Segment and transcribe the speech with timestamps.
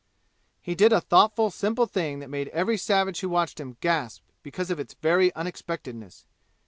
[0.59, 4.71] He did a thoughtful simple thing that made every savage who watched him gasp because
[4.71, 6.25] of its very unexpectedness.